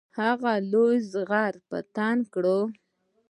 [0.19, 2.57] هغه لویه زغره په تن کړه.